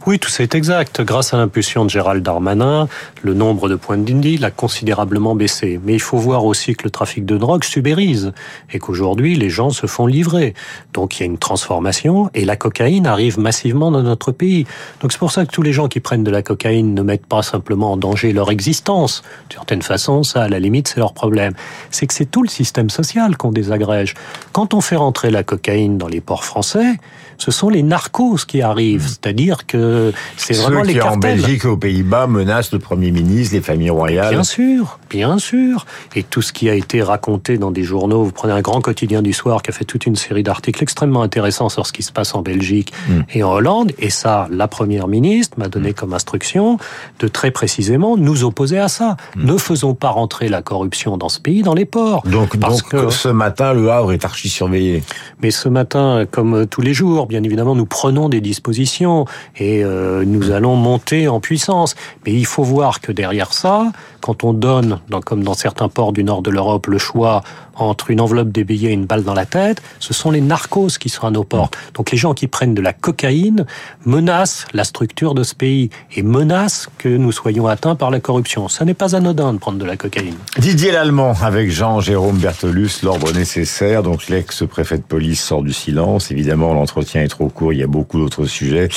Oui, 0.08 0.20
tout 0.20 0.30
ça 0.30 0.44
est 0.44 0.54
exact. 0.54 1.02
Grâce 1.02 1.34
à 1.34 1.38
l'impulsion 1.38 1.84
de 1.84 1.90
Gérald 1.90 2.22
Darmanin, 2.22 2.88
le 3.24 3.34
nombre 3.34 3.68
de 3.70 3.76
points 3.76 3.98
d'Indy 3.98 4.40
a 4.44 4.52
considérablement 4.52 5.34
baissé. 5.34 5.80
Mais 5.84 5.96
il 5.96 6.00
faut 6.00 6.18
voir 6.18 6.46
aussi 6.46 6.76
que 6.76 6.84
le 6.84 6.92
trafic 6.92 7.26
de 7.26 7.38
drogue 7.38 7.64
subérise 7.64 8.32
et 8.72 8.78
qu'aujourd'hui, 8.78 9.36
les 9.36 9.50
gens 9.50 9.72
se 9.72 9.88
font 9.88 10.06
livrer. 10.06 10.54
Donc 10.94 11.18
il 11.18 11.22
y 11.22 11.24
a 11.24 11.26
une 11.26 11.40
transformation 11.40 12.30
et 12.36 12.46
la 12.46 12.56
cocaïne 12.56 13.08
arrive 13.08 13.40
massivement 13.40 13.90
dans 13.90 14.04
notre 14.04 14.32
pays. 14.32 14.68
Donc 15.02 15.12
c'est 15.12 15.18
pour 15.18 15.32
ça 15.32 15.44
que 15.44 15.52
tous 15.52 15.64
les 15.64 15.74
gens 15.74 15.88
qui 15.88 16.00
prennent 16.00 16.24
de 16.24 16.30
la 16.30 16.44
cocaïne 16.44 16.94
ne 16.94 17.02
mettent 17.02 17.26
pas 17.26 17.42
simplement 17.42 17.94
en 17.94 17.98
danger 17.98 18.32
leur 18.32 18.52
existence. 18.52 19.24
D'une 19.50 19.58
certaine 19.58 19.82
façon, 19.82 20.22
ça, 20.22 20.44
à 20.44 20.50
la 20.50 20.60
limite, 20.60 20.88
c'est 20.88 21.00
leur 21.00 21.14
problème. 21.14 21.54
C'est 21.90 22.06
que 22.06 22.14
c'est 22.14 22.30
tout 22.30 22.44
le 22.44 22.50
système 22.50 22.92
social 22.92 23.38
qu'on 23.38 23.52
désagrège. 23.52 24.14
Quand 24.52 24.76
on 24.76 24.82
fait 24.82 24.98
rentrer 24.98 25.32
la 25.32 25.42
cocaïne 25.42 25.98
dans 25.98 26.08
les 26.08 26.22
ports 26.22 26.44
français, 26.44 27.00
ce 27.38 27.52
sont 27.52 27.70
les 27.70 27.84
narcos 27.84 28.46
qui 28.46 28.62
arrivent. 28.62 29.04
Mmh. 29.04 29.08
C'est-à-dire 29.08 29.66
que 29.66 30.14
c'est 30.38 30.54
vraiment 30.56 30.82
les 30.82 30.96
cartels. 30.96 31.14
en 31.14 31.18
Belgique, 31.18 31.66
aux 31.66 31.78
Pays-Bas, 31.78 32.28
menacent 32.28 32.72
le 32.72 32.80
Premier 32.80 33.12
ministre, 33.12 33.56
les 33.56 33.62
familles 33.62 33.90
royales. 33.90 34.34
Bien 34.34 34.44
sûr, 34.44 35.00
bien 35.10 35.38
sûr. 35.38 35.86
Et 36.16 36.24
tout 36.24 36.42
ce 36.42 36.54
qui 36.54 36.70
a 36.70 36.74
été 36.74 37.02
raconté 37.02 37.58
dans 37.58 37.72
des 37.72 37.84
journaux, 37.84 38.24
vous 38.24 38.32
prenez 38.32 38.54
un 38.54 38.62
grand 38.62 38.82
quotidien 38.82 39.22
du 39.22 39.34
soir 39.34 39.62
qui 39.62 39.70
a 39.70 39.74
fait 39.74 39.86
toute 39.86 40.06
une 40.06 40.16
série 40.16 40.44
d'articles 40.44 40.82
extrêmement 40.82 41.22
intéressants 41.22 41.70
sur 41.70 41.86
ce 41.88 41.94
qui 41.94 42.04
se 42.04 42.12
passe 42.12 42.36
en 42.36 42.42
Belgique 42.42 42.94
mmh. 43.08 43.20
et 43.34 43.44
en 43.44 43.52
Hollande. 43.52 43.92
Et 44.00 44.10
ça, 44.10 44.48
la 44.52 44.68
Première 44.68 45.08
ministre 45.08 45.58
m'a 45.60 45.68
donné 45.68 45.92
mmh. 45.92 45.94
comme 45.94 46.14
instruction 46.14 46.78
de 47.20 47.28
très 47.28 47.52
précisément 47.52 48.18
nous 48.18 48.44
opposer 48.44 48.80
à 48.80 48.88
ça. 48.88 49.18
Ne 49.36 49.58
faisons 49.58 49.94
pas 49.94 50.10
rentrer 50.10 50.50
la 50.50 50.62
corruption 50.62 51.18
dans 51.18 51.30
ce 51.30 51.40
pays, 51.40 51.64
dans 51.64 51.74
les 51.74 51.86
ports. 51.86 52.24
Donc, 52.26 52.58
donc 52.58 52.96
ce 53.12 53.28
matin, 53.28 53.74
le 53.74 53.92
Havre 53.92 54.12
est 54.14 54.26
archi 54.26 54.50
surveillé. 54.50 55.04
Mais 55.42 55.52
ce 55.52 55.70
matin, 55.70 56.26
comme 56.30 56.66
tous 56.68 56.82
les 56.82 56.94
jours, 56.94 57.25
bien 57.26 57.44
évidemment, 57.44 57.76
nous 57.76 57.86
prenons 57.86 58.30
des 58.30 58.42
dispositions 58.42 59.26
et 59.58 59.84
euh, 59.84 60.24
nous 60.26 60.52
allons 60.52 60.76
monter 60.76 61.28
en 61.28 61.40
puissance. 61.40 61.96
Mais 62.26 62.34
il 62.34 62.46
faut 62.46 62.64
voir 62.64 63.02
que 63.02 63.12
derrière 63.12 63.54
ça, 63.54 63.92
quand 64.22 64.44
on 64.44 64.54
donne, 64.54 65.00
comme 65.26 65.44
dans 65.44 65.54
certains 65.54 65.90
ports 65.90 66.14
du 66.14 66.24
nord 66.24 66.42
de 66.42 66.50
l'Europe, 66.50 66.88
le 66.88 66.98
choix 66.98 67.44
entre 67.76 68.12
une 68.12 68.22
enveloppe 68.22 68.50
des 68.50 68.64
billets 68.64 68.90
et 68.90 68.94
une 68.94 69.06
balle 69.06 69.24
dans 69.24 69.34
la 69.34 69.46
tête, 69.46 69.82
ce 70.00 70.14
sont 70.14 70.32
les 70.32 70.42
narcos 70.42 70.98
qui 71.00 71.10
sont 71.10 71.28
à 71.28 71.32
nos 71.32 71.44
portes. 71.44 71.78
Donc 71.94 72.12
les 72.12 72.18
gens 72.18 72.34
qui 72.34 72.48
prennent 72.48 72.74
de 72.74 72.82
la 72.82 72.94
cocaïne 72.94 73.66
menacent 74.06 74.66
la 74.74 74.84
structure 74.84 75.34
de 75.34 75.44
ce 75.44 75.56
pays 75.56 75.90
et 76.16 76.22
menacent 76.22 76.90
que 76.98 77.10
nous 77.10 77.32
soyons 77.32 77.68
atteints 77.68 77.96
par 77.96 78.12
la 78.12 78.20
corruption. 78.20 78.68
Ça 78.68 78.86
n'est 78.86 78.94
pas 78.94 79.16
anodin 79.16 79.54
de 79.54 79.58
prendre 79.58 79.78
de 79.78 79.86
la 79.86 79.98
cocaïne. 79.98 80.36
Didier 80.58 80.92
Lallemand 80.92 81.34
avec 81.42 81.72
Jean-Jérôme 81.72 82.38
Bertolus, 82.38 83.02
l'ordre 83.04 83.32
nécessaire. 83.34 84.04
Donc 84.04 84.28
l'ex-préfet 84.28 84.98
de 84.98 85.04
police 85.04 85.44
sort 85.44 85.64
du 85.64 85.74
silence. 85.74 86.32
Évidemment, 86.32 86.74
l'entretien 86.74 87.22
est 87.22 87.28
trop 87.28 87.50
court. 87.50 87.74
Il 87.74 87.80
y 87.80 87.84
a 87.84 87.88
beaucoup 87.88 88.20
d'autres 88.20 88.46
sujets. 88.46 88.90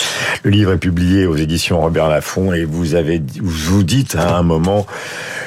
Le 0.42 0.50
livre 0.50 0.72
est 0.72 0.78
publié 0.78 1.26
aux 1.26 1.36
éditions 1.36 1.80
Robert 1.80 2.08
Laffont 2.08 2.52
et 2.52 2.64
vous 2.64 2.94
avez, 2.94 3.22
vous 3.40 3.82
dites 3.82 4.14
à 4.16 4.36
un 4.36 4.42
moment 4.42 4.86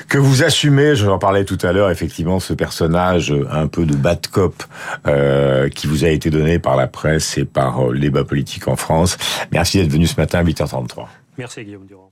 que 0.08 0.18
vous 0.18 0.44
assumez, 0.44 0.96
je 0.96 1.08
en 1.08 1.20
parlais 1.20 1.46
tout 1.46 1.58
à 1.62 1.72
l'heure, 1.72 1.90
effectivement, 1.90 2.40
ce 2.40 2.54
personnage 2.54 3.21
un 3.30 3.68
peu 3.68 3.86
de 3.86 3.96
bad 3.96 4.28
cop 4.28 4.64
euh, 5.08 5.70
qui 5.70 5.88
vous 5.88 6.06
a 6.06 6.10
été 6.10 6.30
donné 6.30 6.60
par 6.60 6.76
la 6.76 6.88
presse 6.88 7.38
et 7.38 7.46
par 7.46 7.90
euh, 7.90 7.94
les 7.94 8.10
bas 8.10 8.24
politiques 8.24 8.68
en 8.68 8.76
France. 8.76 9.18
Merci 9.52 9.78
d'être 9.78 9.92
venu 9.92 10.08
ce 10.08 10.20
matin 10.20 10.40
à 10.40 10.44
8h33. 10.44 11.06
Merci 11.38 11.64
Guillaume 11.64 11.86
Durand. 11.86 12.11